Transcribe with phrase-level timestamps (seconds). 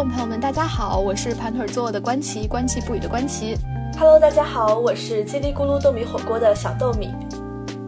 [0.00, 3.54] 众朋友们，大家好，我是盘腿坐的关琪，关琪不语的关琪。
[3.98, 7.14] Hello，大家好，我是叽里咕噜豆米火锅的小豆米。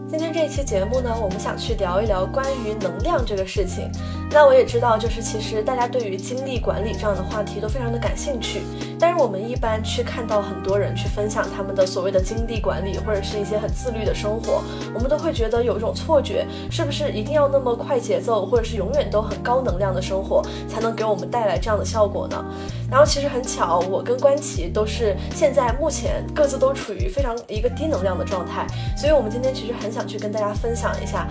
[0.07, 3.89] 今天这期节目呢，我们想去聊一聊关于能量这个事情。
[4.33, 8.63] 那我也知道，就是其实大家对于精力管理这样的话题都非常的感兴趣。
[8.99, 22.43] 但是我们一般去看到很多人去分享他们的所谓的精力管理，或者是一些很自律的生活，我们都会觉得有一种错觉，是不是一定要那么快节奏，或者是永远都很高能量的生活，才能给我们带来这样的效果呢？
[22.89, 28.65] 然后其实很巧，我跟关琪都是现在目前各自都处于非常一个低能量的状态，
[28.97, 31.27] 所以我们今天其实很想去跟大家分享一下。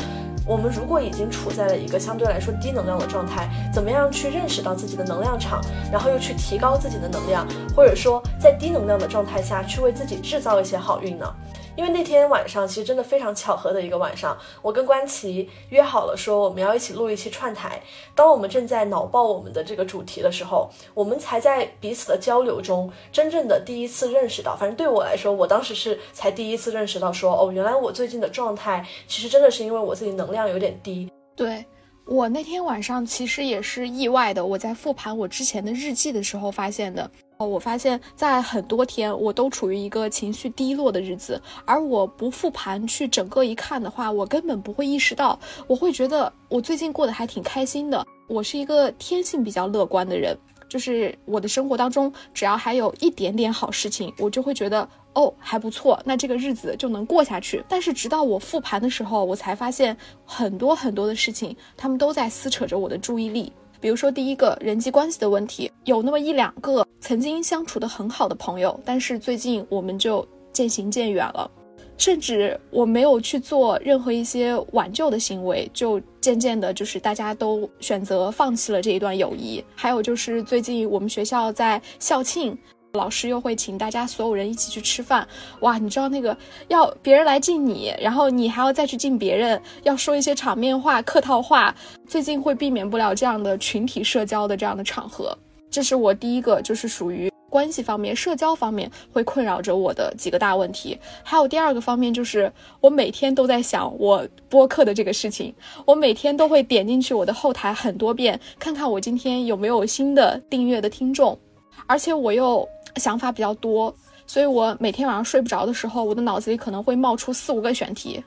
[0.46, 5.60] 我们如果已经处在了一个相对来说低能量的状态，怎么样去认识到自己的能量场，
[5.91, 7.46] 然后又去提高自己的能量，
[7.77, 11.27] 或者说在低能量的状态下去为自己制造一些好运呢？
[11.74, 17.80] 因为那天晚上其实真的非常巧合的一个晚上，我跟关琪约好了说我们要一起录一期串台。
[18.14, 31.10] 当我们正在脑爆我们的这个主题的时候，我们才在彼此的交流中真正的第一次认识到，反正对我来说，我当时是才第一次认识到说，哦，原来我最近的状态其实真的是因为我自己能量有点低。
[31.34, 31.64] 对
[32.04, 37.10] 我那天晚上其实也是意外的，我在复盘我之前的日记的时候发现的。
[37.46, 48.06] 我发现，在很多天我都处于一个情绪低落的日子，而我不复盘去整个一看的话，我根本不会意识到，我会觉得我最近过得还挺开心的。
[48.28, 50.36] 我是一个天性比较乐观的人，
[50.68, 57.62] 就是我的生活当中只要还有一点点好事情，我就会觉得哦还不错，那这个日子就能过下去。
[57.68, 63.52] 但是直到我复盘的时候，我才发现很多很多的事情，他们都在撕扯着我的注意力。
[63.83, 71.50] 比如说，第一个人际关系的问题，有那么一两个曾经相处的很好的朋友，但是最近我们就渐行渐远了，
[71.98, 79.65] 甚至我没有去做任何一些挽救的行为，就渐渐的，就是大家都选择放弃了这一段友谊。
[79.75, 82.56] 还有就是最近我们学校在校庆。
[82.92, 85.26] 老师又会请大家所有人一起去吃饭，
[85.60, 86.36] 哇，你知道那个
[86.69, 91.75] 要别人来敬你，然后你还要再去敬别人，要说一些场面话、客套话。
[92.06, 95.34] 最近会避免不了这样的群体社交的这样的场合，
[95.70, 100.98] 这是我第一个，就是属于关系方面、社交方面会困扰着我的几个大问题。
[101.22, 102.52] 还有第二个方面，就是
[102.82, 105.54] 我每天都在想我播客的这个事情，
[105.86, 111.38] 我每天都会点进去我的后台很多遍，看看我今天有没有新的订阅的听众，
[111.86, 112.69] 而且我又。
[112.97, 113.94] 想法比较多，
[114.26, 118.22] 所以我每天晚上睡不着的时候，我的脑子里可能会冒出四五个选题。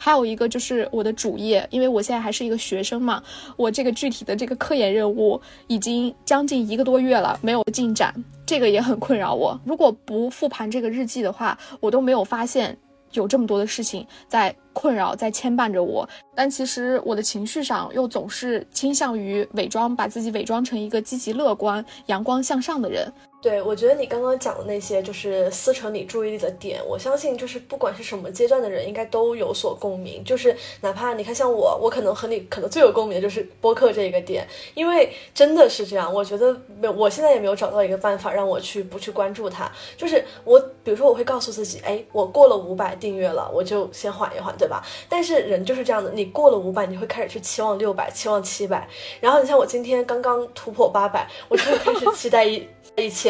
[0.00, 3.20] 还有一个就是我的主业，因为我现在还是一个学生嘛，
[3.56, 8.14] 我这个具体的这个科研任务已经将近一个多月了，没有进展，
[8.46, 9.60] 这个也很困扰我。
[9.64, 12.78] 如果不复盘这个日记的话，我都没有发现
[13.10, 16.08] 有这么多的事情在困扰、在牵绊着我。
[16.32, 23.12] 但其实我的情绪上又总是倾向于伪装，把自己伪装成一个积极乐观、阳光向上的人。
[23.40, 30.24] 对，我觉得你刚刚讲的那些就是撕扯你注意力的点，我相信就是不管是什么阶段的人，应该都有所共鸣。
[30.24, 34.44] 就是哪怕你看像我，我可能和你可能最有共鸣的就是播客这一个点，
[34.74, 36.12] 因为真的是这样。
[36.12, 39.70] 我觉得没，我现在也没有找到一个办法让我去不去关注它。
[39.96, 44.84] 就是我，比如说我会告诉自己，哎，我过了五百订阅了，我就先缓一缓，对吧？
[45.08, 48.88] 但是人就是这样的，你过了五百，你会开始去期望六百，期望七百，
[49.20, 52.66] 然后你像我今天刚刚突破八百，我就会开始期待一。
[52.96, 53.27] 一千，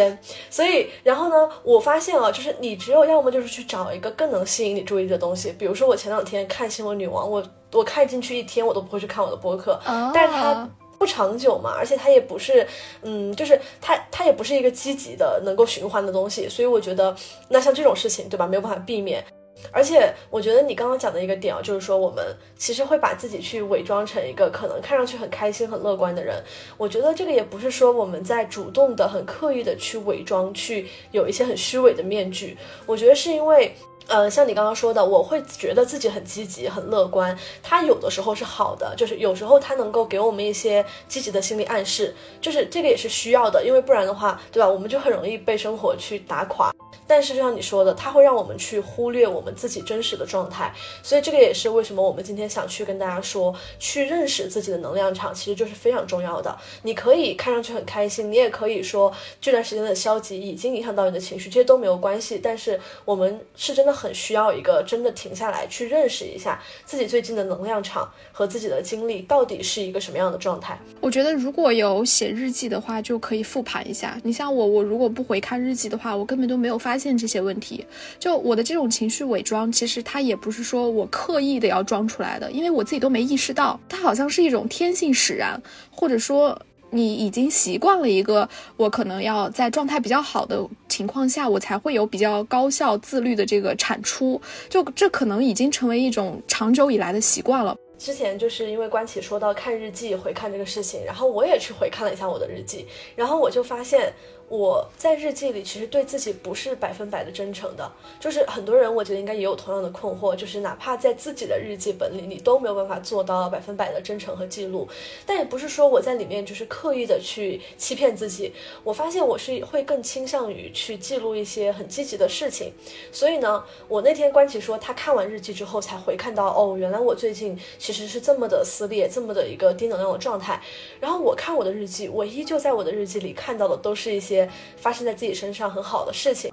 [0.50, 7.42] 所以然后呢，我发现啊，就是你只有要么就是去找一个更能吸引你注意力的东西，比如说我前两天看新闻女王，我
[7.72, 9.80] 我看进去一天，我都不会去看我的播客，
[10.12, 12.66] 但是它不长久嘛，而且它也不是，
[13.02, 17.14] 嗯，就是它它也不是一个积极的能够循环的东西，所以我觉得
[17.48, 18.46] 那像这种事情，对吧？
[18.46, 19.24] 没有办法避免。
[19.72, 22.24] 而且我觉得你刚刚讲的一个点啊，就是说我们
[22.56, 26.42] 其实会把自己去伪装成一个可能看上去很开心、很乐观的人。
[26.76, 32.56] 我觉得这个也不是说我们在主动的、很刻意的去伪装，去有一些很虚伪的面具。
[32.86, 33.74] 我觉得是因为。
[34.08, 37.38] 呃，像你刚刚说的，我会觉得自己很积极、很乐观。
[37.62, 44.66] 它有的时候是好的，就是有时候它能够给我们一些积极的心理暗示，就是这个也是需要的，因为不然的话，对吧？
[44.66, 46.74] 我们就很容易被生活去打垮。
[47.06, 50.72] 但是就像你说的，它会让我们去忽略我们自己真实的状态。
[51.02, 56.54] 所以这个也是为什么我们今天想去跟大家说，去认识自己的能量场，其实就是非常重要的。
[56.82, 62.38] 你可以看上去很开心，你也可以说这段时间的消极已经影响到你的情绪，这些都没有关系。
[62.42, 63.97] 但是我们是真的。
[63.98, 70.78] 很需要一个真的停下来去认识一下自己最近的能量场和自己的经历到底是一个什么样的状态。
[71.00, 74.16] 我觉得如果有写日记的话，就可以复盘一下。
[74.22, 77.84] 你像我，我如果不回看日记的话，我根本都没有发现这些问题。
[78.20, 85.60] 就我的这种情绪伪装，其实它也不是说我刻意的要装出来的，因为我自己都没意识到，它好像是一种天性使然，
[85.90, 86.56] 或者说。
[86.90, 97.76] 你已经习惯了一个我可能要在状态比较好的情况下，我才会有比较高效自律的这个产出，就这可能已经成为一种长久以来的习惯了。
[97.98, 102.86] 之前就是因为关启说到看日记回看这个事情，然后我也去回看了一下我的日记，
[103.16, 104.12] 然后我就发现。
[104.48, 114.88] 我在日记里其实对自己不是百分百的真诚的，就是很多人我觉得应该也有同样的困惑，就是哪怕在自己的日记本里，你都没有办法做到百分百的真诚和记录。
[115.26, 118.50] 但也不是说我在里面就是刻意的去欺骗自己，
[118.82, 122.72] 我发现我是会更倾向于去记录一些很积极的事情。
[123.12, 130.58] 所以呢，我那天关琪说他看完日记之后才回看到，哦，原来我最近其实是这么的撕裂，这么的一个低能量的状态。
[131.00, 134.37] 然后我看我的日记，我依旧在我的日记里看到的都是一些。
[134.76, 136.52] 发生在自己身上很好的事情，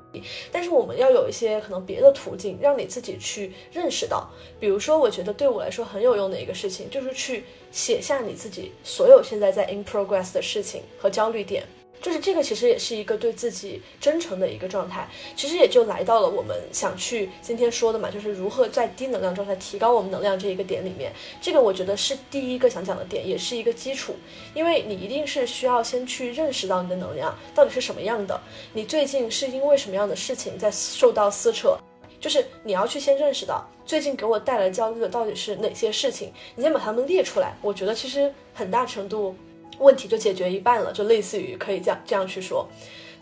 [0.51, 4.29] 但是我们要有一些可能别的途径，让你自己去认识到。
[4.59, 11.63] 比如说，我觉得对我来说很有用的一个事情，就是去写下你自己所有现在在 in progress 的事情和焦虑点。
[12.05, 15.09] 就是这个，其实也是一个对自己真诚的一个状态。
[15.35, 21.11] 其实也就来到了我们想去今天说的嘛，就是如何在低能量状态提高我们能量这一个点里面。
[21.41, 24.15] 这个我觉得是第一个想讲的点，也是一个基础。
[24.53, 28.39] 因为你一定是需要先去认识到你的能量到底是什么样的，
[28.71, 31.75] 你最近是因为什么样的事情在受到撕扯，
[32.21, 37.57] 就是你要去先认识到最近给我带来焦虑的到底是哪些事情，你先把它们列出来。
[37.63, 39.35] 我觉得其实很大程度。
[39.79, 42.67] 问题就解决一半了，就类似于可以这样这样去说。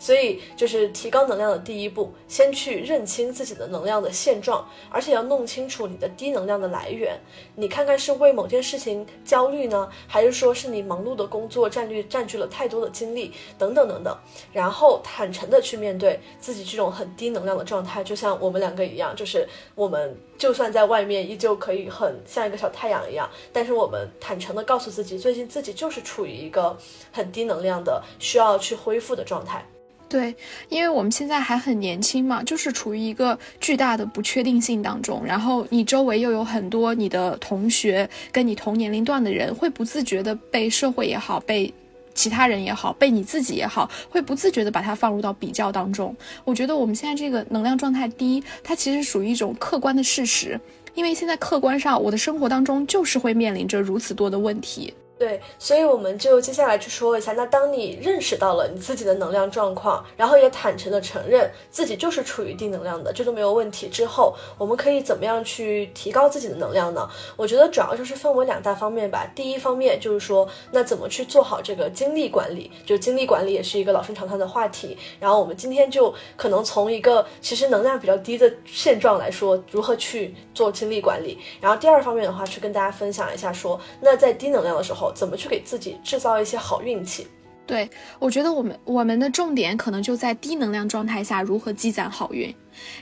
[0.04, 7.18] 所以，就是提高能量的第一步，先去认清自己的能量的现状，而且要弄清楚你的低能量的来源。
[7.54, 14.14] 你看看是为某件事情焦虑呢，还是说是你忙碌的工作占据占据了太多的精力等等等等。
[14.52, 26.76] 然后坦诚的去面对自己这种很低能量的状态，就像我们两个一样，就是我们就算在外面依旧可以很像一个小太阳一样，但是我们坦诚的告诉自己，最近自己就是处于一个
[27.10, 29.64] 很低能量的，需要去恢复的状态。
[30.08, 30.34] 对，
[30.68, 35.20] 因为我们现在还很年轻嘛，就是处于一个巨大的不确定性当中。
[35.24, 41.72] 然后你周围又有很多你的同学，跟你同年龄段的人，会不自觉的被社会也好，被
[42.14, 46.14] 其他人也好，被你自己也好，会不自觉的把它放入到比较当中。
[46.44, 50.60] 我觉得我们现在这个能量状态低，它其实属于一种客观的事实，
[50.94, 54.94] 因为现在客观上我的生活当中就是会面临着如此多的问题。
[55.16, 57.32] 对，所以我们就接下来去说一下。
[57.34, 67.08] 那当你认识到了你自己的能量状况，然后也坦诚的承认自己就是处于低能量的，这都没有问题之后，我们可以怎么样去提高自己的能量呢？
[67.36, 69.24] 我觉得主要就是分为两大方面吧。
[69.36, 72.68] 第一方面就是说，那怎么去做好这个精力管理？
[72.84, 74.98] 就精力管理也是一个老生常谈的话题。
[75.20, 81.38] 然后我们今天就可能从一个其实能量比较低的现状来说，如何去做精力管理。
[81.60, 85.03] 然后第二方面的话，去跟大家分享一下说，那在低能量的时候。
[85.12, 87.26] 怎么去给自己制造一些好运气？
[87.66, 92.54] 对我觉得，我们我们的重点可能就在低能量状态下如何积攒好运，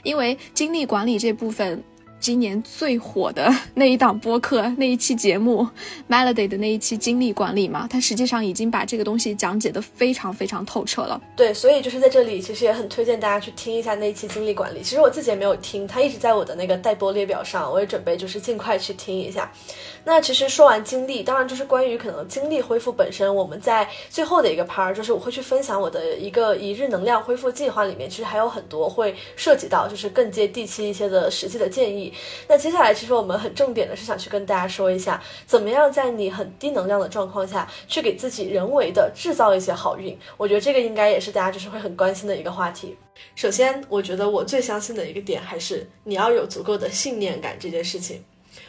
[0.03, 1.83] 因为精力管理这部分。
[2.23, 5.67] 今年最火的那一档播客那一期节目
[6.07, 11.21] ，Melody 的那一期精力管理嘛，它实际上已经把这个东西讲解的非常非常透彻了。
[11.35, 14.81] 对，所以就是在这里，其实也很推荐大家去听一下那一期精力管理。
[14.81, 19.51] 其实我自己也没有听，它一直在我的那个待播列表上，我也准备就是尽快去听一下。
[20.05, 32.12] 那其实说完精力，当然就是关于可能精力恢复本身，我们在最后的一个 part，就是我会去分享我的一个一日能量恢复计划里面，其实还有很多会涉及到就是更接地气一些的实际的建议。
[32.47, 40.17] 那接下来，其实我们很重点的是想去跟大家说一下，怎么样在你很低能量的状况下去给自己人为的制造一些好运。
[40.37, 42.95] 我觉得这个应该也是大家就是会很关心的一个话题。
[43.35, 48.23] 首先，我觉得我最相信的一个点还是你要有足够的信念感这件事情。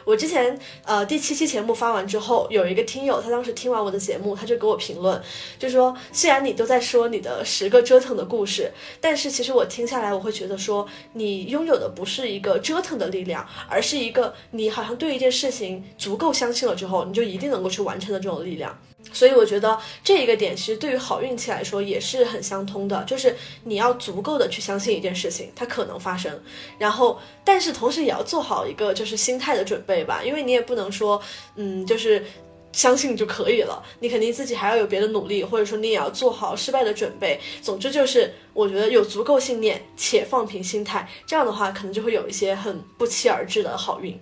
[0.05, 5.21] 我之前呃第七期节目发完之后，有一个听友，他当时听完我的节目，他就给我评论，
[5.57, 8.71] 就说虽然你都在说你的十个折腾的故事，
[9.01, 18.77] 但是其实我听下来，我会觉得说你拥有的不是一个折腾的力量，而是一个你好像对一件事情足够相信了之后，你就一定能够去完成的这种力量。
[19.11, 26.37] 所以我觉得这一个点其实对于好运气来说也是很相通的，就是你要足够的去相信一件事情，它可能发生，
[26.77, 31.21] 然后但是同时也要做好一个就是心态的准备吧，因为你也不能说，
[31.55, 32.25] 嗯，就是
[32.73, 37.39] 相信就可以了，你肯定自己还要有别的努力，或者说你也要做好失败的准备。
[37.61, 44.19] 总之就是我觉得有足够信念且放平心态，这样的话可能就会有一些很不期而至的好运。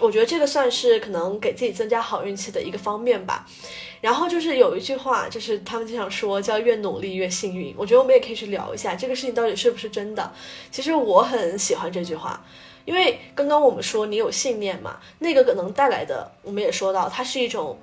[0.00, 3.46] 我觉得这个算是可能给自己增加好运气的一个方面吧。
[4.06, 7.74] 然后就是有一句话，就是他们经常说叫越努力越幸运。
[7.76, 10.32] 我觉得我们也可以去聊一下这个事情到底是不是真的。
[10.70, 12.40] 其实我很喜欢这句话，
[12.84, 17.76] 因为刚刚我们说你有信念嘛，那个可能带来的，我们也说到，它是一种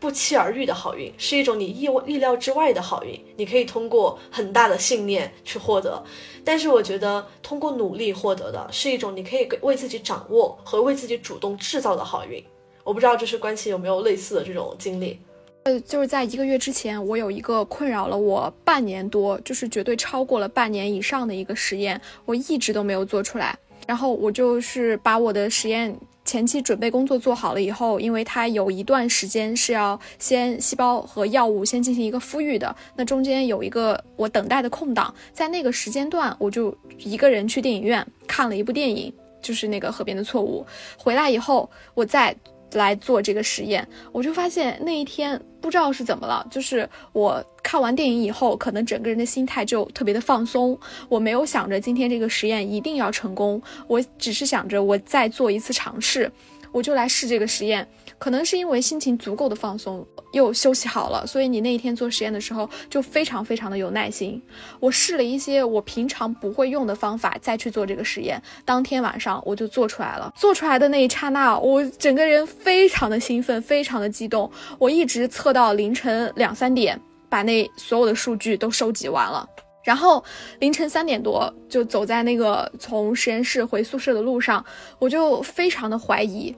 [0.00, 6.02] 不期而遇的好运，是一种你意意料之外的好运，你可以通过很大的信念去获得。
[6.42, 12.42] 但是我觉得，通过努力获得的是一种你可以为自己掌握和为自己主动制造的好运。
[12.82, 15.20] 我不知道，就是关系有没有类似的这种经历？
[15.66, 23.58] 呃，就是在一个月之前，我有一个困扰了我半年多，就是绝对超过了半年以上的一个实验，我一直都没有做出来。
[23.84, 25.92] 然后我就是把我的实验
[26.24, 40.64] 前期准备工作做好了以后，因为它有一段时间是要先细胞和药物先进行一个孵育的，那中间有一个我等待的空档，在那个时间段，我就一个人去电影院看了一部电影，就是那个《河边的错误》。
[41.02, 42.36] 回来以后，我再。
[42.76, 50.78] 来做这个实验，我就发现那一天不知道是怎么了，就是我看完电影以后，可能整个人的心态就特别的放松。
[51.08, 56.30] 我没有想着今天这个实验一定要成功，我只是想着我再做一次尝试，
[56.76, 57.88] 我就来试这个实验。
[58.18, 64.42] 可能是因为心情足够的放松，又休息好了，所以你那一天做实验的时候就非常非常的有耐心。
[64.78, 70.32] 我试了一些我平常不会用的方法再去做这个实验，当天晚上我就做出来了。
[70.36, 74.50] 做出来的那一刹那，我整个人非常的兴奋，非常的激动。
[74.78, 79.48] 我一直测到凌晨两三点，把那所有的数据都收集完了。
[79.84, 80.24] 然后
[80.58, 84.64] 凌晨三点多就走在那个从实验室回宿舍的路上，
[84.98, 86.54] 我就非常的怀疑。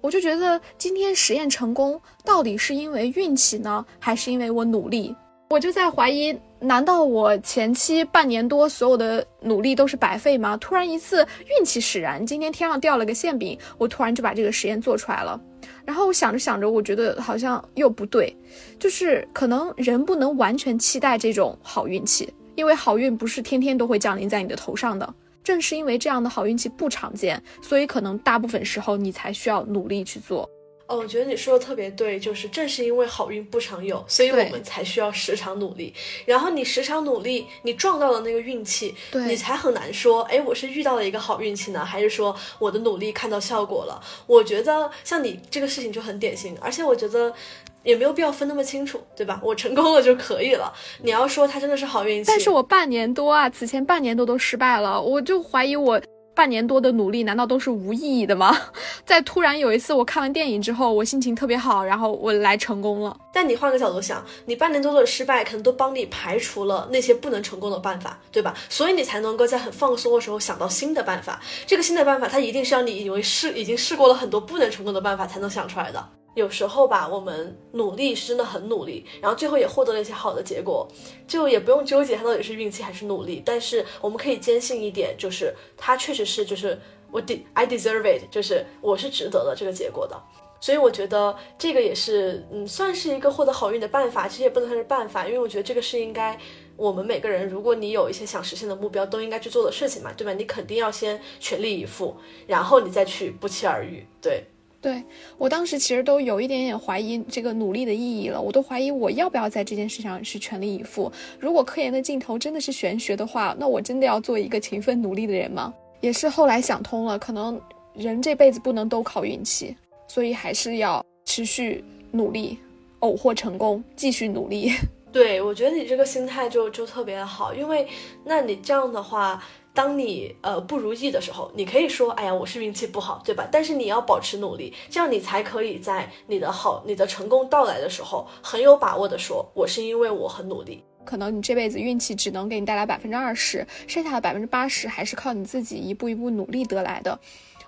[0.00, 5.14] 我就觉得今天实验成功，到底是因为运气呢，还是因为我努力？
[5.50, 10.56] 我就在怀疑，难道我前期半年多所有的努力都是白费吗？
[10.58, 11.26] 突然一次
[11.58, 15.40] 运气使然，今天天上掉了个馅饼，我突然就把这个实验做出来了。
[15.86, 18.36] 然后我想着想着，我觉得好像又不对，
[18.78, 25.14] 就是可能人不能完全期待这种好运气，因为好运不是天天都会降临在你的头上的。
[25.42, 30.48] 正是因为这样的好运气不常见，所以可能大部分时候你才需要努力去做。
[30.86, 35.92] 哦，我觉得你说的特别对，就是正是因为好运不常有，所以我们才需要时常努力。
[36.24, 44.02] 然后你时常努力，你撞到了那个运气，你才很难说，哎，我是遇到了一个好运气呢，还是说我的努力看到效果了？
[44.26, 47.34] 我觉得像你这个事情就很典型，而且我觉得。
[47.82, 49.40] 也没有必要分那么清楚，对吧？
[49.42, 50.72] 我成功了就可以了。
[51.02, 56.00] 你要说他真的是好运气，但是我半年多啊，此前半年多都失败了，我就怀疑我
[56.34, 58.56] 半年多的努力难道都是无意义的吗？
[59.04, 63.16] 在突然有一次我看完电影之后，我心情特别好，然后我来成功了。
[63.32, 68.54] 但你换个角度想，你半年多的失败可能都帮你排除了那些不能成功的办法，对吧？
[68.68, 71.40] 所以你才能够在很放松的时候想到新的办法。
[71.66, 76.08] 这个新的办法，它一定是让你以为试已经试过了很多不能成功的办法才能想出来的。
[76.38, 80.86] 有时候吧，我们努力是真的很努力，然后最后也获得了一些好的结果，
[81.26, 83.42] 就也不用纠结它到底是运气还是努力。
[83.44, 86.80] 但是我们可以坚信一点，就是它确实是，就是
[87.10, 90.16] 我 de I deserve it，就是我是值得的这个结果的。
[90.60, 94.26] 所以我觉得这个也是，嗯，算是一个获得好运的办法。
[94.26, 96.36] 其实也不能算是办法，因为我觉得这个是应该
[96.76, 100.32] 我们每个人，如果你有一些想实现的目标，都应该去做的事情嘛，对吧？
[100.32, 102.16] 你肯定要先全力以赴，
[102.46, 104.44] 然后你再去不期而遇，对。
[104.80, 105.02] 对
[105.36, 111.10] 我当时其实都有一点点怀疑这个努力的意义了，我都怀疑我要不要在这件事上是全力以赴。
[111.40, 115.74] 如果科研的尽头真的是玄学的话，那我真的要做一个勤奋努力的人吗？
[116.00, 117.60] 也是后来想通了，可能
[117.92, 122.56] 人这辈子不能都靠运气，所以还是要持续努力，
[123.00, 124.70] 偶获成功，继续努力。
[125.10, 127.88] 对我觉得你这个心态就就特别好，因为
[128.24, 129.42] 那你这样的话。
[129.78, 133.46] 当你呃不如意的时候，你可以说，哎呀，我是运气不好，对吧？
[133.48, 140.82] 但是你要保持努力，这样你才可以在你的好、你的成功到来的时候，很有把握的说，我是因为我很努力。
[141.04, 147.16] 可能你这辈子运气只能给你带来百分之二十，剩下的百分之八十还是靠你自己一步一步努力得来的。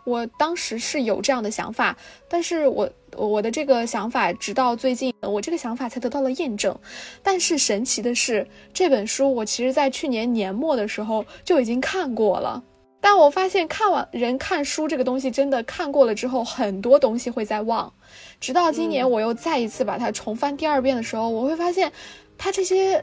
[0.03, 1.97] 我当时是有这样的想法，
[2.29, 6.77] 但是我我的这个想法直到最近，我这个想法才得到了验证。
[7.23, 12.63] 但是神奇的是，这本书我其实在去年年末的时候就已经看过了。
[13.03, 17.91] 但我发现看完人看书这个东西，真的看过了之后，很多东西会在忘。
[18.39, 21.91] 直到今年我又再一次把它重翻第二遍的时候，我会发现，
[22.37, 23.03] 它这些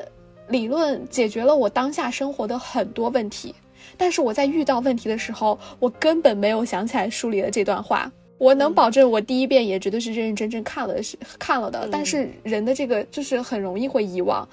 [0.50, 3.56] 理论解决了我当下生活的很多问题。
[3.98, 8.12] 但是我在遇到问题的时候，我根本没有想起来书里的这段话。
[8.38, 11.88] 我能保证，我第一遍也绝对是认认真真看了是看了的。
[11.91, 14.48] 但是人的这个就是很容易会遗忘。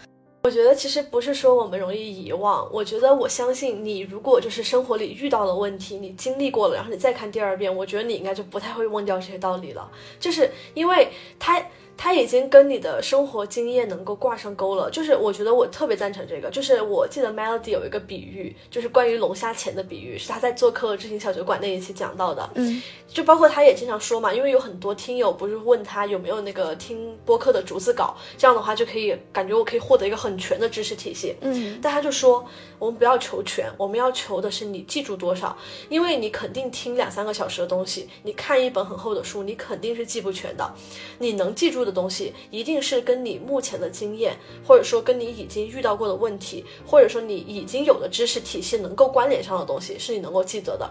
[0.45, 9.91] 我觉得其实不是说我们容易遗忘，我觉得我相信你，如果就是生活里遇到了问题，你经历过了，然后你再看第二遍，我觉得你应该就不太会忘掉这些道理了。
[10.21, 11.59] 就是因为它
[11.97, 14.91] 它已经跟你的生活经验能够挂上钩了。
[14.91, 16.51] 就是我觉得我特别赞成这个。
[16.51, 22.49] 就是我记得 Melody 有一个比喻，就是关于龙虾钱的比喻，是他在做客知行小酒馆那一期讲到的。
[22.55, 31.37] 嗯，就包括他也经常说嘛，因为有很多听友不是问他有没有那个听播客的逐字稿，这样的话就可以感觉我可以获得一个很全的知识体系。
[31.41, 32.45] 嗯，但他就说，
[32.79, 35.57] 我们不要求全，我们要求的是你记住多少，
[35.89, 40.75] 因为你肯定听两三个小时的东西，你看一本很厚的书，你肯定是记不全的。
[41.19, 44.37] 你能记住的东西，一定是跟你目前的经验，
[44.67, 50.91] 或者说跟你已经遇到过的问题，或者说你已经有的知识体系能够关联上的东西，是你能够记得的。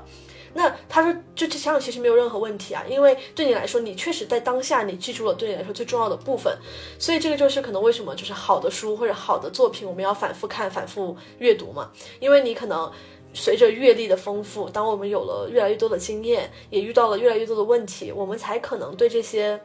[0.56, 6.56] 那他说，就这样其实没有任何问题啊，因为对你来说，你确实在当下你记住了对你来说最重要的部分，
[7.00, 12.92] 所以这个就是可能为什么就是好的书或者好的作品，我们要反复看、反复阅读嘛，因为你可能
[13.34, 19.60] 随着阅历的丰富，当我们有了越来越多的经验，也遇到了越来越多的问题，我们才可能对这些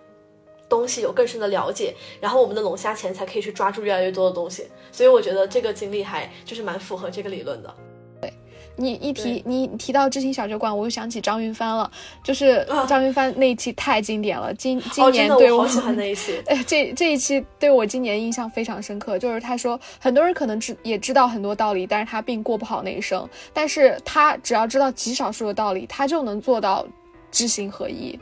[0.68, 7.74] 东西有更深的了解，然后我们的龙虾钱才可以去抓住越来越多的东西，所以我觉得这个经历还就是蛮符合这个理论的。
[8.20, 8.32] 对
[8.76, 11.90] 你一提你提到知行小酒馆，我又想起张云帆了，
[12.22, 14.54] 就是张云帆那一期太经典了。
[14.54, 19.18] 今今年对我好喜欢那一期， 哎，这这一期对我今年印象非常深刻。
[19.18, 23.28] 就是他说，很多人可能知也知道很多道理，但是他并过不好那一生。
[23.52, 26.86] 但是他只要知道极少数的道理，他就能做到
[27.32, 28.16] 知行合一。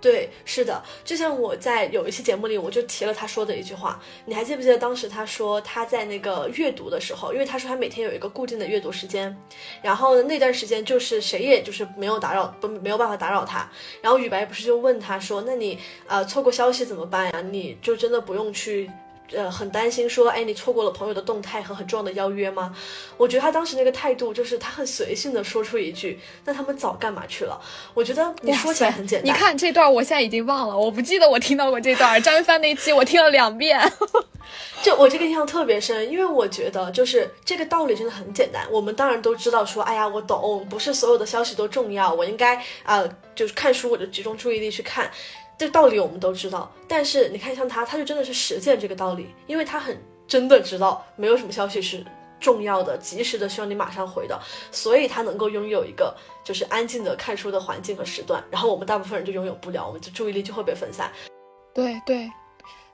[0.00, 9.36] 对，是的，就像我在有一期节目里，我就提了他说的一句话，你还记不记得当时他说他在那个阅读的时候，因为他说他每天有一个固定的阅读时间，
[9.82, 17.42] 然后那段时间就是谁也就是没有打扰，不没有办法打扰他，然后雨白不是就问他说，那你呃错过消息怎么办呀？
[17.42, 18.90] 你就真的不用去。
[19.32, 22.74] 呃，很担心说，哎，你错过了朋友的动态和很重要的邀约吗？
[23.16, 27.60] 我觉得他当时那个态度，就是他很随性的说出一句，那他们早干嘛去了？
[27.94, 29.26] 我觉得你说起来很简单。
[29.26, 32.20] 你看这段，我现在已经忘了，我不记得我听到过这段。
[32.22, 33.80] 张一帆那期我听了两遍，
[34.82, 38.66] 就我这个印象特别深，因为我觉得就是这个道理真的很简单。
[38.70, 45.10] 我们当然都知道说，哎呀，我懂，不是所有的消息都重要，我应该啊，就是看书我就集中注意力去看。
[45.60, 49.94] 这道理我们都知道，但是你看，像他，他就真的是实践这个道理，因为他很
[50.26, 52.02] 真的知道没有什么消息是
[52.40, 54.40] 重要的、及时的需要你马上回的，
[54.72, 58.42] 所以他能够拥有一个就是安静的看书的环境和时段。
[58.50, 61.12] 然后我们大部分人就拥有不了，我们的注意力就会被分散。
[61.74, 62.26] 对对，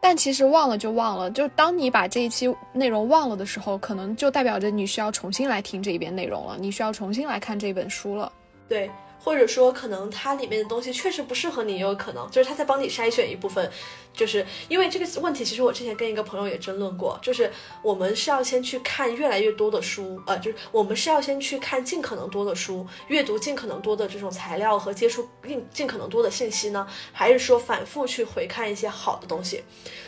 [0.01, 8.33] 但其实忘了就忘了，就当你把这一期内容忘了的时候，可能就代表着你需要重新来听这一遍内容了，你需要重新来看这本书了。
[8.69, 8.91] 对。
[9.27, 13.69] 或者说，可能它里面的东西确实不适合你，也有可能就是他在帮你筛选一部分，
[14.15, 17.51] 就是因为这个问题，其实我之前跟一个朋友也争论过，就是
[17.83, 29.65] 我们是要先去看越来越多的书，呃，就是我们是要先去看尽可能多的书，阅读尽可能多的这种材料和接触尽尽可能多的信息呢，还是说反复去回看一些好的东西？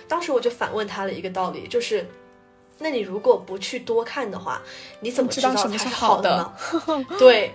[0.06, 2.06] 当时我就反问他了一个道理，就是，
[2.78, 4.62] 那你如果不去多看的话，
[5.00, 6.52] 你怎么知道什么是好的呢？
[7.18, 7.52] 对。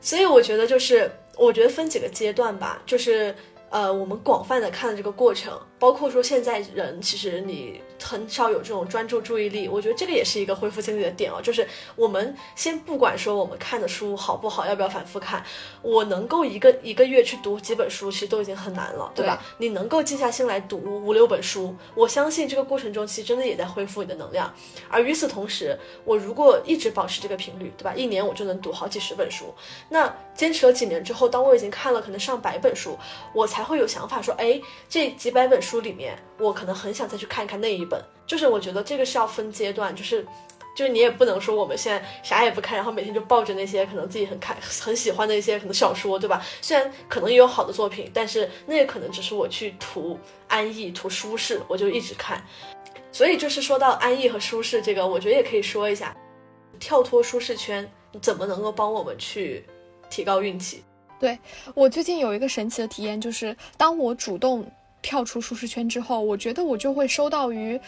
[0.00, 3.32] 所以我觉得就是，我觉得分几个阶段吧，就是，
[3.70, 5.56] 呃，我们广泛的看的这个过程。
[5.82, 11.42] 包括说现在人其实你很少有这种专注注意力，我觉得这个也是一个恢复精力的点哦。
[11.42, 11.66] 就是
[11.96, 15.44] 我们先不管说我们看的书好不好，要不要反复看，
[15.82, 19.42] 我能够一个一个月去读几本书，其实都已经很难了，对吧？
[19.58, 24.54] 你能够静下心来读五六本书，我相信这个过程中其实真的也在恢复你的能量。
[24.88, 27.92] 而与此同时，我如果一直保持这个频率，对吧？
[27.92, 29.52] 一年我就能读好几十本书。
[29.88, 32.96] 那坚持了几年之后，当我已经看了可能上百本书，
[33.34, 35.71] 我才会有想法说，哎，这几百本书。
[35.72, 40.22] 书里面，我可能很想再去看一看那一本，就是我觉得这个是要分阶段，就是，
[40.76, 46.44] 就是你也不能说我们现在啥也不看，然后每天就抱着那些可能自己很看很喜欢的一些可能小说，对吧？
[46.60, 52.44] 虽然可能也有好的作品，但是那也可能只是我去图安逸、图舒适，我就一直看。
[53.10, 56.14] 所以就是说到安逸和舒适这个，我觉得也可以说一下，
[56.78, 59.64] 跳脱舒适圈怎么能够帮我们去
[60.10, 60.84] 提高运气？
[61.18, 61.38] 对
[61.74, 64.70] 我最近有一个神奇的体验，就是当我主动。
[65.02, 67.78] 跳出舒适圈之后，我觉得我就会收到于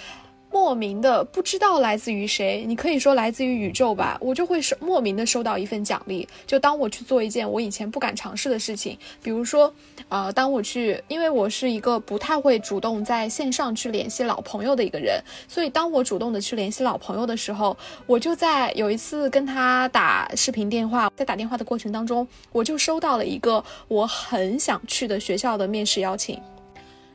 [0.50, 6.28] 莫名的，不知道来自于谁，你可以说来自于宇宙吧，我就会收莫名的收到一份奖励。
[6.46, 9.74] 就当我去做一件我以前不敢尝试的事情，比如说，
[10.08, 26.40] 呃，当我去，因为我是一个不太会主动在线上去联系老朋友的一个人，所以当我主动的去联系老朋友的时候，我就在有一次跟他打视频电话，在打电话的过程当中，我就收到了一个我很想去的学校的面试邀请。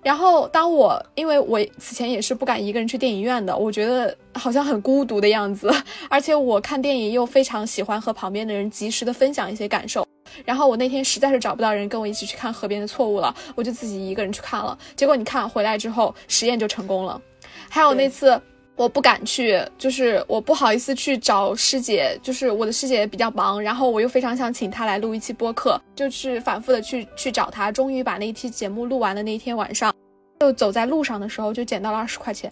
[0.02, 5.70] 然后，当我因为我此前也是不敢一个人去电影院的，我觉得好像很孤独的样子，
[6.10, 10.08] 而且我看电影又非常喜欢和旁边的人及时的分享一些感受。
[10.46, 14.78] 然后我那天实在是找不到人跟我一起去看河边的错误了，我就自己一个人去看了。
[14.96, 17.20] 结果你看回来之后，实验就成功了。
[17.68, 18.40] 还有那次
[18.80, 29.94] 我不敢去，就是我不好意思去找师姐，就是我的师姐比较忙，然后我又非常想请她来录一期播客，就是反复的去去找她，终于把那一期节目录完的那一天晚上，
[30.40, 32.50] 就走在路上的时候就捡到了二十块钱。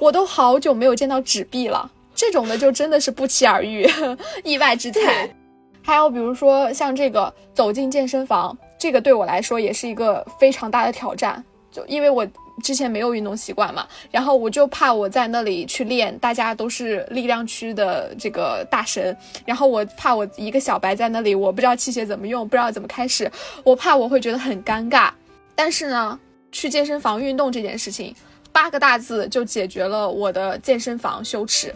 [0.00, 3.88] 我都好久没有见到纸币了，这种的就真的是不期而遇，
[4.42, 5.32] 意外之财。
[5.80, 12.26] 还有比如说像这个走进健身房，这个对我来说也是一个非常大的挑战，就因为我
[12.60, 23.30] 之前没有运动习惯嘛，然后我就怕我在那里去练，大家都是力量区的这个大神，然后我怕我一个小白在那里，我不知道器械怎么用，不知道怎么开始，
[23.64, 25.10] 我怕我会觉得很尴尬。
[25.54, 26.18] 但是呢，
[26.52, 28.14] 去健身房运动这件事情。
[28.52, 31.72] 八个大字就解决了我的健身房羞耻。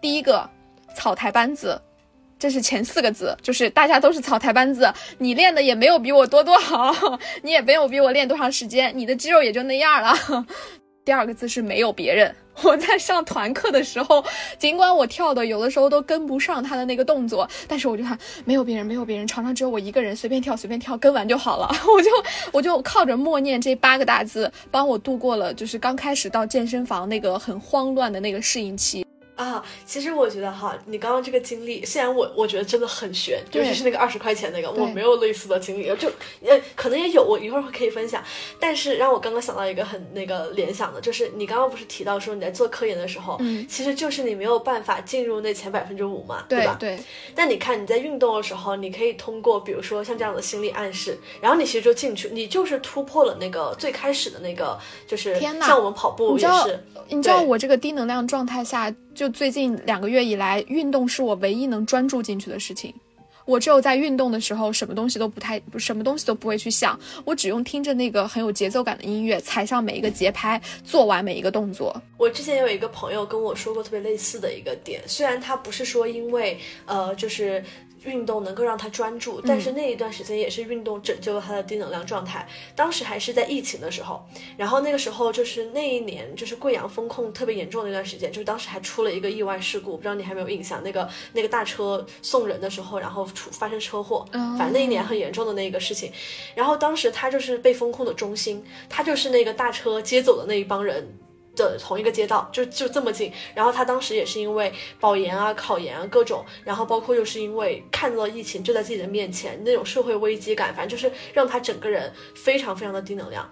[0.00, 0.50] 第一个，
[0.92, 1.80] 草台班子，
[2.38, 6.94] 这是前四个字，就是大家都是草台班子，你练的也没有比我多多好，
[7.42, 10.14] 你也没有比我练多长时间，你的肌肉也就那样了。
[11.04, 12.34] 第二个字是没有别人。
[12.62, 14.22] 我在上团课的时候，
[14.58, 21.68] 尽管我跳的有的时候都跟不上他的那个动作，但是我就看没有别人，没有别人，场上只有我一个人，随便跳随便跳，跟完就好了。
[21.96, 22.10] 我就
[22.52, 29.06] 我就靠着默念这八个大字，帮我度过了就是刚开始到健身房那个很慌乱的那个适应期。
[29.38, 36.08] 啊，其实我觉得哈，你刚刚这个经历，虽然我我觉得真的很悬，尤其是那个二十块钱那个，我没有类似的经历，就
[36.44, 38.20] 呃可能也有，我一会儿可以分享。
[38.58, 46.76] 但是让我刚刚想到一个很那个联想的，就是你刚刚不是提到说你在做科研的时候，嗯，其实就是你没有办法进入那前百分之五嘛，对吧？
[46.80, 46.98] 对。
[47.36, 58.92] 但你看你在运动的时候，你可以通过比如说像这样的心理暗示，然后你其实就进去，你就是突破了那个最开始的那个，就是像我们跑步也是，你知道我这个低能量状态下。
[59.18, 62.94] 就最近两个月以来，运动是我唯一能专注进去的事情。
[63.46, 72.00] 我只有在运动的时候，什么东西都不太，什么东西都不会去想，我只用听着那个很有节奏感的音乐，踩上每一个节拍，做完每一个动作。
[72.16, 77.64] 我之前有一个朋友跟我说过特别类似的一个点，虽然他不是说因为呃，就是。
[78.04, 82.46] 运动能够让他专注，但是那一段时间也是运动拯救了他的低能量状态。
[82.74, 84.24] 当时还是在疫情的时候，
[84.56, 90.82] 然后那个时候就是那一年，就是贵阳风控特别严重的那段时间，就是当时还出了一个意外事故，不知道你还没有印象？
[90.82, 96.12] 那个那个大车送人的时候，然后出发生车祸，反正那一年很严重的那个事情。
[96.54, 101.18] 然后当时他就是被风控的中心，他就是那个大车接走的那一帮人。
[101.64, 113.50] 的同一个街道就就这么近，然后他当时也是因为保研啊、考研啊各种，然后包括又是因为看到了疫情就在自己的面前，那种社会危机感，反正就是让他整个人非常非常的低能量，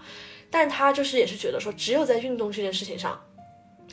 [0.50, 3.20] 但他就是也是觉得说，只有在运动这件事情上。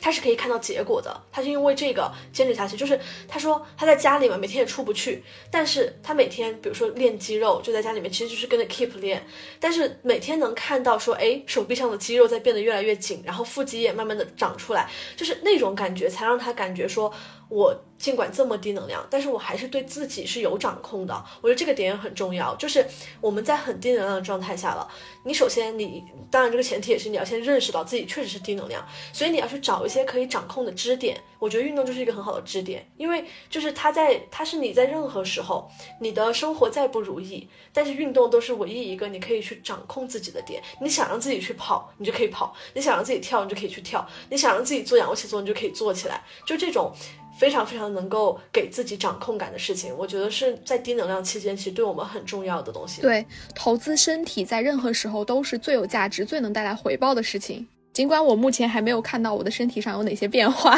[0.04, 2.76] 他是可以看到结果的，他是因为这个坚持下去。
[2.76, 9.26] 就是他说他在家里嘛，每天也出不去，但是他每天比如说练肌肉，就在家里面，其实就是跟着 keep 练，
[9.58, 17.10] 但是每天能看到说，哎，手臂上的肌肉在变得越来越紧，然后腹肌也慢慢的长出来，就是那种感觉，才让他感觉说。
[17.54, 21.24] 我尽管这么低能量，但是我还是对自己是有掌控的。
[21.40, 22.84] 我觉得这个点也很重要，就是
[23.20, 24.86] 我们在很低能量的状态下了，
[25.24, 31.16] 你首先你当然这个前提也是你要先认识到自己确实是低能量，所以你要去找一些可以掌控的支点。
[31.38, 40.60] 我觉得运动就是一个很好的支点，因为就是它在它是你在任何时候你的生活再不如意，但是运动都是唯一一个你可以去掌控自己的点。
[40.80, 46.20] 你想让自己去跑，你就可以跑；你想让自己跳，你就可以去跳；你想让自己做仰卧起坐，你就可以做起来。
[46.44, 46.92] 就这种。
[47.38, 53.02] 非常非常能够给自己掌控感的事情，我觉得是在低能量期间，其实对我们很重要的东西。
[53.02, 57.66] 对，投资身体在任何时候都是最有价值、最能带来回报的事情。
[57.92, 60.76] 尽管我目前还没有看到我的身体上有哪些变化，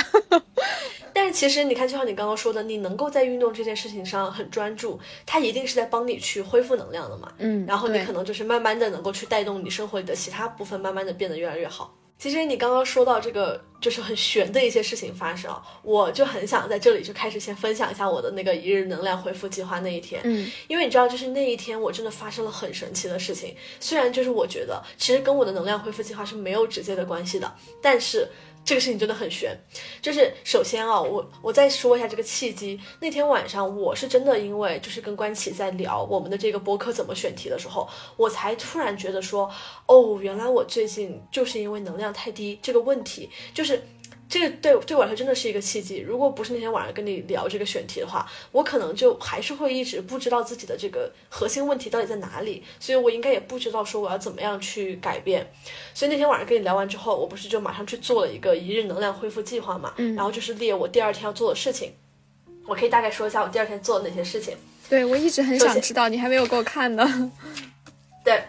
[1.14, 7.32] 但是其实你看，就像你刚刚说的，你能够在运动这件事情上很专注，它一定是在帮你去恢复能量的嘛。
[7.38, 11.94] 嗯，然后你可能就是慢慢的能够去带动你生活里的其他部分，慢慢的变得越来越好。
[12.18, 20.20] 其实你刚刚说到这个，就是很玄的一些事情发生，我就很想在这里就开始先分享一下我的那个一日能量恢复计划那一天。
[20.24, 23.54] 嗯，因为你知道，就是那一天我真的发生了很神奇的事情。
[23.78, 28.28] 虽然就是我觉得其实跟我的能量恢复计划是没有直接的关系的，但是。
[28.66, 29.56] 这个事情真的很悬，
[30.02, 32.78] 就是首先啊，我我再说一下这个契机。
[33.00, 39.48] 那天晚上，我是真的因为就是跟关启在聊我们的这个博客怎么选题的时候，我才突然觉得说，
[39.86, 43.80] 哦，原来我最近就是因为能量太低这个问题，就是。
[44.28, 45.98] 这个对对我来说真的是一个契机。
[45.98, 52.64] 如果不是那天晚上跟你聊这个选题的话，我可能就还是会一直不知道自己的这个核心问题到底在哪里。
[52.80, 55.46] 所以我应该也不知道说我要怎么样去改变。
[55.94, 59.94] 所以那天晚上跟你聊完之后，我不是就马上去做了一个一日能量恢复计划嘛？
[59.96, 60.14] 嗯。
[60.14, 61.94] 然后就是列我第二天要做的事情。
[62.66, 64.56] 我可以大概说一下我第二天做了哪些事情。
[64.88, 67.32] 对，我一直很想知道，你还没有给我看呢。
[68.24, 68.42] 对，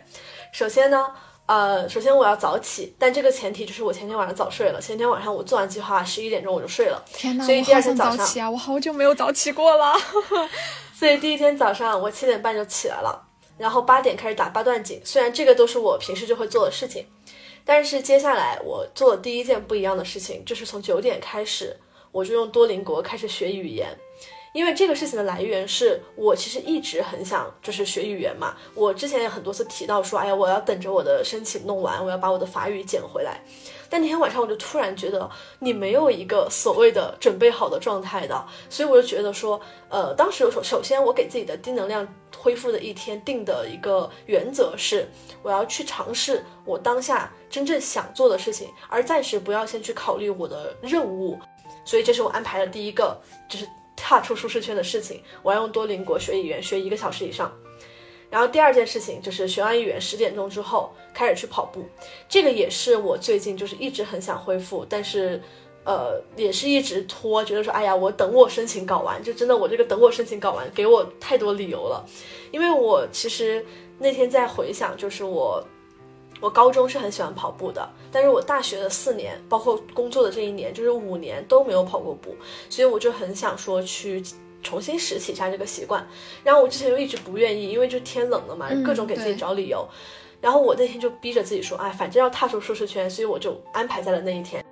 [0.52, 1.06] 首先呢，
[1.48, 4.82] 呃，首先我要早起，但这个前提就是我前天晚上早睡了。
[4.82, 7.02] 前天晚上我做完计划，十一点钟我就睡了。
[7.14, 9.94] 天哪，所以第二天早起啊，我好久没有早起过了。
[10.94, 15.02] 所以第一天早上我七点半就起来了，然后八点开始打八段锦。
[15.06, 17.06] 虽然这个都是我平时就会做的事情，
[17.64, 21.74] 但是接下来我做的第一件不一样的事情，就是从九点开始，
[22.12, 23.88] 我就用多邻国开始学语言。
[24.54, 33.40] 因为这个事情的来源是我其实一直很想就是学语言嘛，我之前也很多次提到说，哎呀，我要等着我的申请弄完，我要把我的法语捡回来。
[33.90, 35.30] 但那天晚上我就突然觉得
[35.60, 42.06] 你没有一个所谓的准备好的状态的，所以我就觉得说，呃，当时首首先我给自己的低能量
[42.36, 45.08] 恢复的一天定的一个原则是，
[45.42, 51.40] 我要去尝试我当下真正想做的事情，而暂时不要先去考虑我的任务。
[51.86, 53.68] 所以这是我安排的第一个，就是。
[53.98, 57.52] 踏出舒适圈的事情，我要用多邻国学语言，学一个小时以上。
[58.30, 61.84] 然后第二件事情就是学完语言十点钟之后开始去跑步，
[62.30, 65.42] 这个也是我最近就是一直很想恢复，但是
[65.84, 72.06] 呃也是一直拖，觉得说哎呀我等我申请搞完，就真的我这个等我申请搞完给我太多理由了，
[72.52, 73.66] 因为我其实
[73.98, 75.66] 那天在回想，就是我。
[76.40, 82.36] 我高中是很喜欢跑步的，但是我大学的四年，包括工作的这一年，就是五年都没有跑过步，
[82.70, 84.24] 所以我就很想说去
[84.62, 86.06] 重新拾起一下这个习惯。
[86.44, 89.88] 然后我之前又一直不愿意，因为就天冷了嘛，各种给自己找理由。
[90.40, 94.64] 然后我那天就逼着自己说，哎，反正要踏出舒适圈，所以我就安排在了那一天。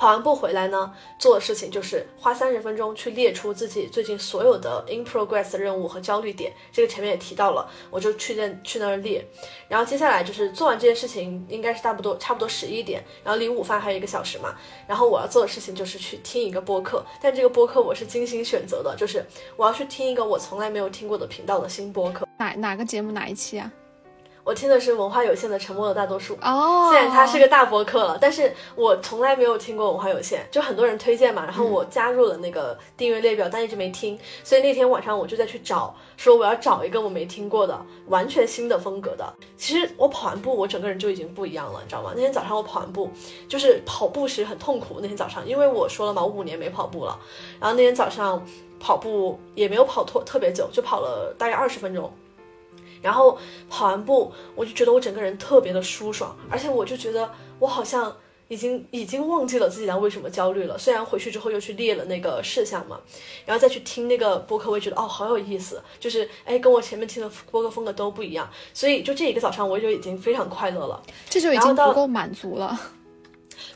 [0.00, 6.50] 跑完步回来呢，做的事情就是花三十分钟去列出自己最近所有的 in progress 的任务和焦虑点。
[6.72, 9.22] 这个前面也提到了，我就去那去那儿列。
[9.68, 14.56] 然后接下来就是做完这件事情，应该是差不多差不多十一点，然后离午饭还有一个小时嘛。
[14.86, 19.22] 然后我要做的事情就是去听一个播客，但这个播客我是精心选择的，就是
[19.54, 22.26] 我要去听一个我从来没有听过的频道的新播客。
[22.38, 23.70] 哪哪个节目哪一期啊？
[24.50, 39.32] 我听的是文化有限的《沉默的大多数》哦，虽然它是个大博客了，但是我从来没有听过文化有限，就很多人推荐嘛，然后我加入了那个订阅列表，但一直没听，所以那天晚上我就在去找，说我要找一个我没听过的，完全新的风格的。
[39.56, 42.10] 其实我跑完步，我整个人就已经不一样了，你知道吗？
[42.16, 43.08] 那天早上我跑完步，
[43.48, 44.98] 就是跑步时很痛苦。
[45.00, 47.16] 那天早上，因为我说了嘛，我五年没跑步了，
[47.60, 48.44] 然后那天早上
[48.80, 52.12] 跑步也没有跑特特别久，就跑了大概二十分钟。
[53.02, 58.14] 然后跑完步，我就觉得我整个人特别的舒爽，而且我就觉得我好像
[58.48, 60.76] 已经已经忘记了自己在为什么焦虑了。
[60.76, 63.00] 虽然回去之后又去列了那个事项嘛，
[63.46, 72.78] 然后再去听那个播客，我也觉得哦好有意思，就是哎跟我前面听的播客风格都不一样，所以就这一个早上我就已经非常快乐了，这就已经足够满足了。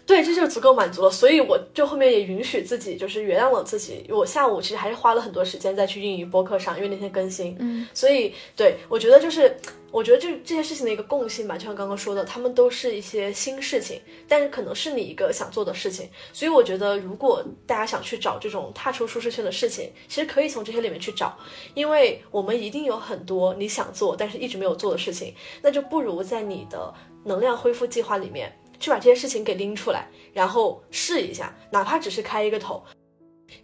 [0.06, 4.04] 对，这就足够满足了，所以我就后面也允许自己，就是原谅了自己。
[4.10, 7.56] 我下午其实还是花了很多时间再去运营播客上，因为那天更新。
[7.58, 9.56] 嗯，所以对我觉得就是，
[9.90, 16.08] 我觉得这这些事情的一个共性吧，就像刚刚说的，他们都是一些新事情，但是可能是你一个想做的事情。
[16.32, 21.36] 所以我觉得，如果大家想去找这种踏出舒适圈的事情，其实可以从这些里面去找，
[21.74, 26.92] 因为我们一定有很多你想做但是一直没有做的事情，那就不如在你的
[27.24, 28.52] 能量恢复计划里面。
[28.84, 32.84] 去把这些事情给拎出来，然后试一下，哪怕只是开一个头。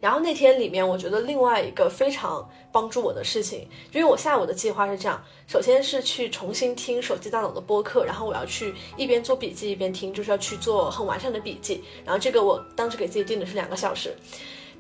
[0.01, 11.85] 然后那天里面，我觉得另外一个非常帮助我的事情，因为我下午的计划是这样：首先是去重新听手机大脑的播客，然后我要去一边做笔记一边听，就是要去做很完善的笔记。
[12.03, 14.17] 然后这个我当时给自己定的是两个小时。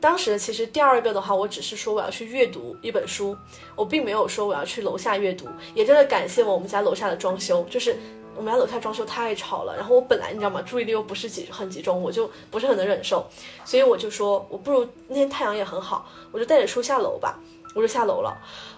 [0.00, 3.36] 当时其实第二个的话，我只是说我要去阅读一本书，
[3.76, 5.46] 我并没有说我要去楼下阅读。
[5.74, 7.96] 也真的感谢我们家楼下的装修，就是。
[8.36, 13.26] 我们家楼下装修太吵了，然后我本来你知道吗，注意力又不是集很集中，我就不是很能忍受，
[13.66, 17.38] 所以我就说我不如那天太阳也很好，我就带着书下楼吧，
[17.74, 18.34] 我就下楼了。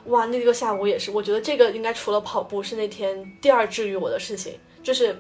[0.07, 5.17] 哇，那个下午也是，我觉得这个应该除了跑步是那天第二治愈我的事情，就是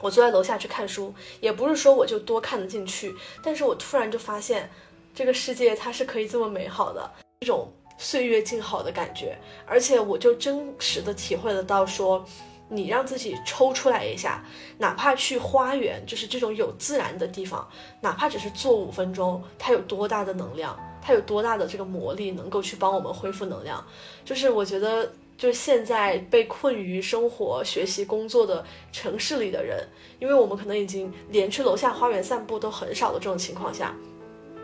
[0.00, 4.68] 我坐在楼下去看书，也不是说我就多看得进去，但是我突然就发现
[5.14, 12.24] 这个世界它是可以这么美好的，这种岁月静好的感觉，而且我就真实的体会得到说。
[12.72, 14.44] 你让自己抽出来一下，
[14.78, 17.68] 哪怕去花园，就是这种有自然的地方，
[18.00, 23.84] 哪怕只是坐五分钟，它有多大的能量，它有多大的这个魔力，能够去帮我们恢复能量。
[24.24, 29.84] 就是我觉得，就是现在被困于生活、学习、工作的城市里的人，
[30.20, 33.92] 因为我们可能已经连去楼下花园散步都很少的这种情况下，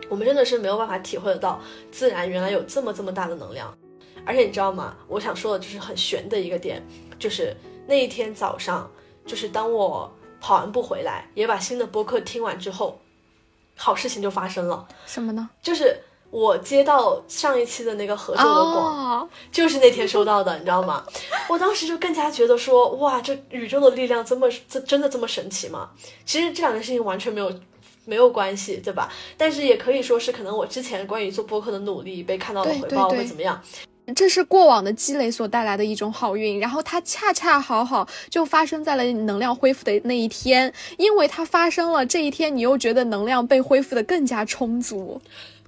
[0.09, 3.73] 我们真的是没有办法体会得到自然原来有这么这么大的能量。
[4.25, 4.97] 而且你知道吗？
[5.07, 6.85] 我想说的就是很玄的一个点，
[7.19, 7.57] 就是。
[7.89, 8.91] 那一天早上，
[9.25, 13.01] 就是当我跑完步回来，也把新的播客听完之后，
[13.77, 14.89] 好事情就发生了。
[15.07, 15.49] 什么呢？
[15.63, 15.97] 就是
[16.31, 21.07] 我接到上一期的那个合作的广，哦，就是那天收到的，你知道吗？
[21.49, 25.91] 我当时就更加觉得说，哇，这宇宙的力量这么这真的这么神奇吗？
[26.25, 27.49] 其实这两件事情完全没有
[28.07, 29.13] 没有关系，对吧？
[29.37, 33.61] 但是也可以说是可能我之前关于做播客的努力被看到了回报，会怎么样？
[34.15, 45.21] 这是过往的积累所带来的一种好运，然后它恰恰好好就发生在了你能量恢复的那一天，因为它发生了这一天，你又觉得能量被恢复的更加充足。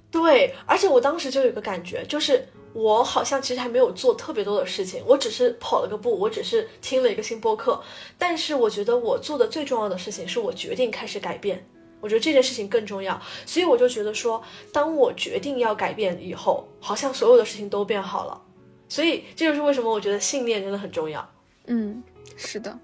[0.09, 7.81] 对，而且我当时就有个感觉，就是我好像其实还没有做特别多的事情，我只是跑了个步，我只是听了一个新播客，
[8.17, 11.63] 但是我觉得我做的最重要的事情是我决定开始改变。
[12.01, 18.41] 我觉得这件事情更重要，所以我就觉得说，当我决定要改变以后，好像所有的事情都变好了。
[18.87, 21.29] 所以这就是为什么我觉得信念真的很重要。
[21.67, 22.01] 嗯，
[22.35, 22.77] 是的。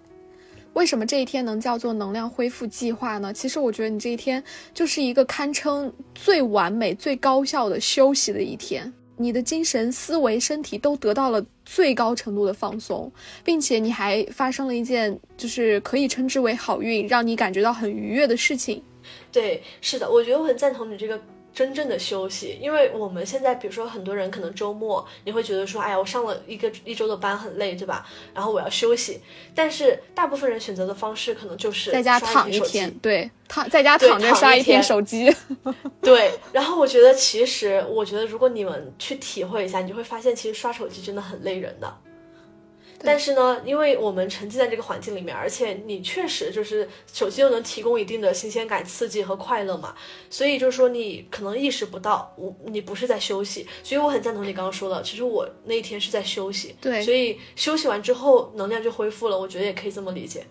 [0.73, 3.33] 为什么这一天能叫做能量恢复计划呢？
[3.33, 8.93] 其实我觉得你这一天就是一个堪称最完美、最高效的休息的一天。
[9.17, 13.09] 你的精神、思维、身体都得到了最高程度的放松，
[13.45, 18.83] 并且你还发生了一件就是可以称之为好运，让你感觉到很愉悦的事情。
[19.31, 21.19] 对，是的，我觉得我很赞同你这个
[21.53, 28.05] 真正的休息，因为我们现在，比如说很多人可能周末你会觉得说，哎呀，我上了一个一周的班很累，对吧？
[28.33, 29.21] 然后我要休息，
[29.53, 35.33] 但是大部分人选择的方式可能就是在家躺一天，对，躺在家躺着刷一天天手机。
[36.01, 41.97] 对，然后我觉得其实，我觉得如果你们去体会一下，你就会发现，其实刷手机真的很累人的。
[43.05, 49.95] 但是呢，因为我们沉浸在这个环境里面，而且你确实就是手机又能提供一定的新鲜感、刺激和快乐嘛，
[50.29, 53.67] 所以就是说你可能意识不到，我你不是在休息。
[53.83, 56.75] 所以我很赞同你刚刚说的，其实我那一天是在休息。
[56.81, 60.45] 对所以休息完之后能量就恢复了，我觉得也可以这么理解。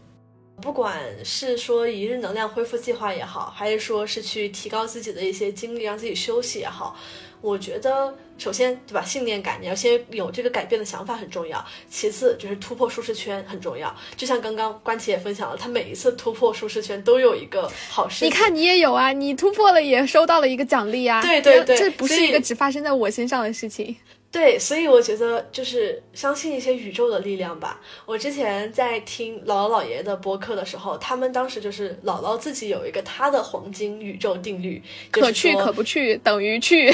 [0.62, 6.96] 不管是说一日能量恢复计划也好，还是说是去提高自己的一些精力，让自己休息也好，
[7.44, 13.94] 我觉得首先对吧，信念感你要先有这个改变的想法很重要，其次就是突破舒适圈很重要。
[14.16, 18.24] 就像刚刚关琪也分享了，他每一次突破舒适圈都有一个好事。
[18.24, 21.20] 你看，你也有啊，你突破了也收到了一个奖励啊。
[21.20, 23.94] 对对对这不是一个只发生在我身上的事情。
[24.32, 27.80] 对，所以我觉得就是相信一些宇宙的力量吧。
[28.04, 36.92] 我之前在听姥姥姥爷的播客的时候，他们当时就是姥姥自己有一个她的黄金宇宙定律，就是可去可不去等于去。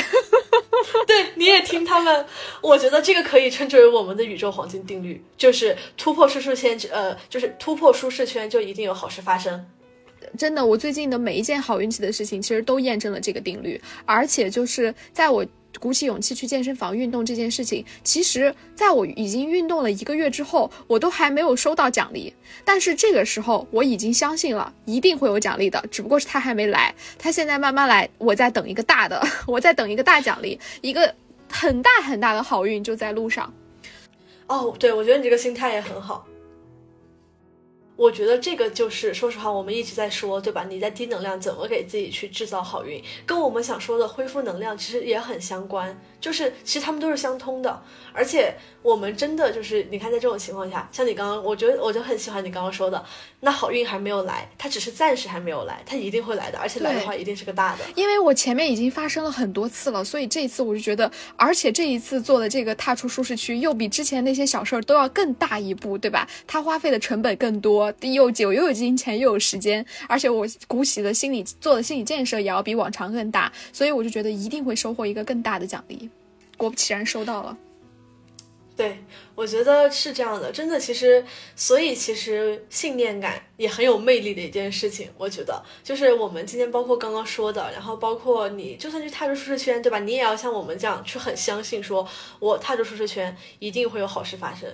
[1.06, 2.26] 对，你也听他们，
[2.60, 9.66] 我觉得这个可以称之为我们的宇宙黄金定律，就是突破舒适圈，呃，就是突破舒适圈就一定有好事发生。
[10.38, 13.80] 真的，我最近的每一件好运气的事情，其实都验证了这个定律。
[14.04, 15.44] 而且就是在我
[15.78, 22.32] 鼓起勇气去健身房运动这件事情，其实在我已经运动了一个月之后，我都还没有收到奖励。
[22.64, 31.14] 但是这个时候我已经相信了，一定会有奖励的，只不过是他还没来，他现在慢慢来，我在等一个大的， 我在等一个大奖励，一个
[31.48, 33.52] 很大很大的好运就在路上。
[34.48, 36.26] 哦，对，我觉得你这个心态也很好。
[38.00, 40.64] 我觉得这个就是，说实话，我们一直在说，对吧？
[40.64, 47.82] 你在低能量怎么给自己去制造好运，跟我们想说的恢复能量其实也很相关，就是其实他们都是相通的。
[48.12, 48.52] 而且
[48.82, 53.02] 我们真的就是，你看在这种情况下，像你刚刚，我觉得我就很喜欢你刚刚说的，
[53.40, 57.84] 那好运还没有来，它只是暂时还没有来，它一定会来的，而且来的话一定是个大的。
[57.94, 66.28] 因为我前面已经发生了很多次了，所以这一次我就觉得，而且这一次做的这个踏出舒适区，又比之前那些小事儿都要更大一步，对吧？
[66.48, 76.09] 它花费的成本更多，又久又有金钱又有时间，而且我鼓起的心理做的心理建设也要比往常更大，所以我就觉得一定会收获一个更大的奖励。
[76.60, 77.56] 果不其然，收到了。
[78.76, 79.02] 对，
[79.34, 81.24] 我觉得是这样的，真的，其实，
[81.56, 85.10] 所以其实信念感也很有魅力的一件事情。
[85.16, 89.98] 我觉得，就是我们今天包括刚刚说的，然后包括你就算去踏入舒适圈，对吧？
[89.98, 92.06] 你也要像我们这样去很相信，说
[92.38, 94.68] 我踏入舒适圈一定会有好事发生。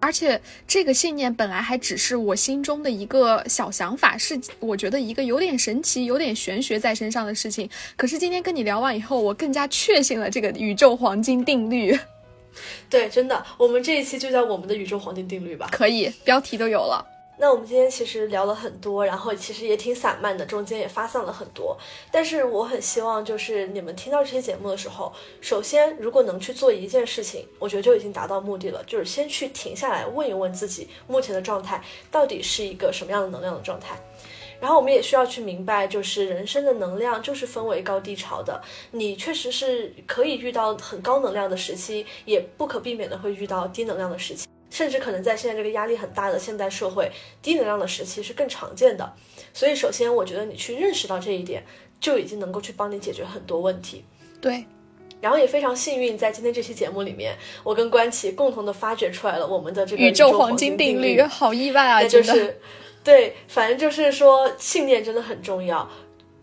[0.00, 7.68] 而且这个信念本来还只是我心中的一个小想法，是我觉得一个有点神奇、有点玄学在身上的事情。
[7.96, 11.96] 可是今天跟你聊完以后，我更加确信了这个宇宙黄金定律。
[12.88, 15.68] 对，真的，我们这一期就叫我们的宇宙黄金定律吧。
[15.70, 17.06] 可以，标题都有了。
[17.40, 21.74] 那我们今天其实聊了很多，然后其实也挺散漫的，中间也发散了很多。
[22.12, 25.10] 但是我很希望，就是你们听到这些节目的时候，
[25.40, 33.96] 首先如果能去做一件事情，我觉得就已经达到目的了，就是先去停下来问一问自己目前的状态到底是一个什么样的能量的状态。
[34.60, 38.60] 然后我们也需要去明白，就是人生的能量就是分为高低潮的。
[38.90, 44.46] 你确实是可以遇到很高能量的时期，也不可避免的会遇到低能量的时期。
[44.80, 47.12] 甚至可能在现在这个压力很大的现代社会，
[47.42, 49.12] 低能量的时期是更常见的。
[49.52, 51.62] 所以，首先我觉得你去认识到这一点，
[52.00, 54.02] 就已经能够去帮你解决很多问题。
[54.40, 54.64] 对，
[55.20, 62.00] 然后也非常幸运，在今天这期节目里面，我跟关琪共同的发掘出来了我们的这个宇宙黄金定律，好意外啊！
[62.00, 62.58] 那就是，
[63.04, 65.86] 对，反正就是说信念真的很重要，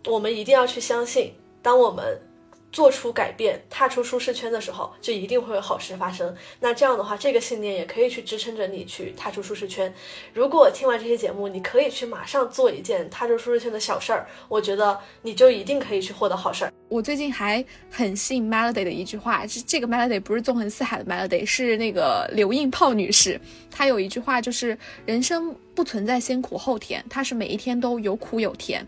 [0.06, 2.22] 我们一定要去相信，当我们。
[2.70, 6.34] 做出改变，踏出舒适圈的时候，就一定会有好事发生。
[6.60, 9.92] 那这样的话，这个信念也可以去支撑着你去踏出舒适圈。
[10.34, 16.72] 如果听完这些节目，你可以去马上做一件踏入舒适圈的小事儿，我觉得你就一定可以去获得好事儿。
[16.88, 23.40] 我最近还很信 Melody 的一句话，这这个 Melody 不是纵横四海的 Melody，是那个刘印泡女士。
[23.70, 28.86] 她有一句话就是：人生不存在先苦后甜，它是每一天都有苦有甜。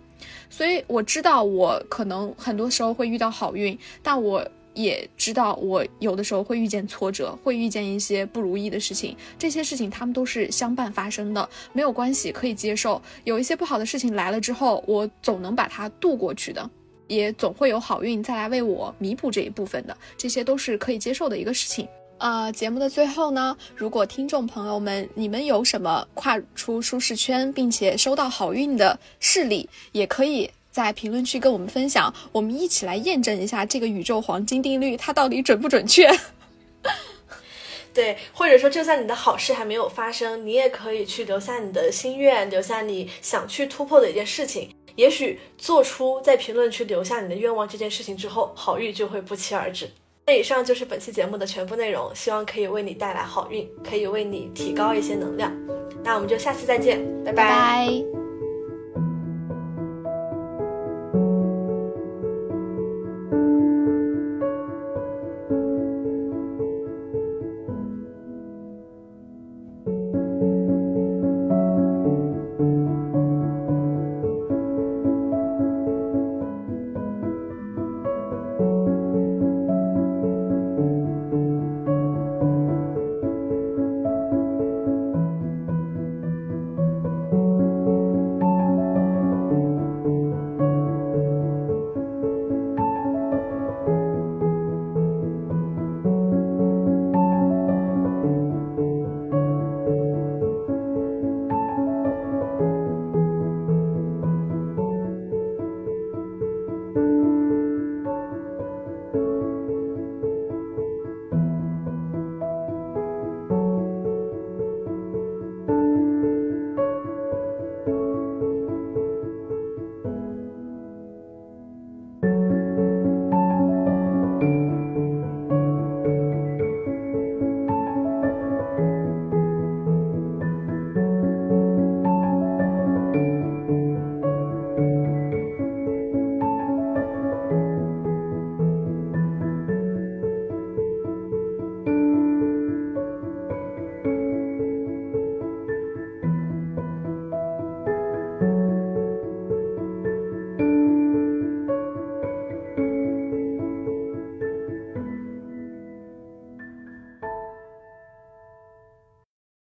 [0.48, 9.16] 所以我知道我可能很多时候会遇到好运，但我也知道我有的时候会遇见挫折，会遇见一些不如意的事情。
[9.36, 13.02] 这些事情他们都是相伴发生的，没有关系，可以接受。
[13.24, 16.70] 有一些不好的事情来了之后，我总能把它度过去的，
[17.08, 19.96] 也总会有好运再来为我弥补这一部分的。
[20.16, 21.86] 这些都是可以接受的一个事情。
[22.20, 36.10] 啊，节目的最后呢，如果听众朋友们你们有什么跨出舒适圈并且收到好运的事例，也可以在评论区跟我们分享，我们一起来验证一下这个宇宙黄金定律它到底准不准确。
[37.94, 49.90] 对，或者说就算你的好事还没有发生，你也可以去留下你的心愿，留下你想去突破的一件事情，也许做出在评论区留下你的愿望这件事情之后，好运就会不期而至。
[50.30, 55.52] 那以上就是本期节目的全部内容，希望可以为你带来好运，可以为你提高一些能量。
[56.04, 58.19] 那我们就下期再见，拜拜。